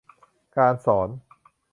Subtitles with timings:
[0.57, 1.09] การสอน